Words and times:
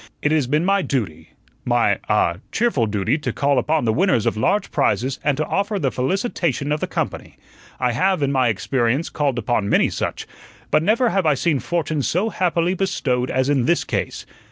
It 0.23 0.31
has 0.31 0.47
been 0.47 0.65
my 0.65 0.81
duty, 0.81 1.29
my 1.63 1.99
ah 2.09 2.37
cheerful 2.51 2.87
duty 2.87 3.19
to 3.19 3.31
call 3.31 3.59
upon 3.59 3.85
the 3.85 3.93
winners 3.93 4.25
of 4.25 4.35
large 4.35 4.71
prizes 4.71 5.19
and 5.23 5.37
to 5.37 5.45
offer 5.45 5.77
the 5.77 5.91
felicitation 5.91 6.71
of 6.71 6.79
the 6.79 6.87
company. 6.87 7.37
I 7.79 7.91
have, 7.91 8.23
in 8.23 8.31
my 8.31 8.47
experience, 8.47 9.09
called 9.09 9.37
upon 9.37 9.69
many 9.69 9.91
such; 9.91 10.25
but 10.71 10.81
never 10.81 11.09
have 11.09 11.27
I 11.27 11.35
seen 11.35 11.59
fortune 11.59 12.01
so 12.01 12.29
happily 12.31 12.73
bestowed 12.73 13.29
as 13.29 13.47
in 13.47 13.65
this 13.67 13.83
case. 13.83 14.25